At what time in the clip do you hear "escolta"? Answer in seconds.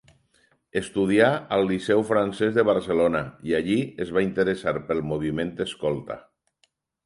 5.71-6.23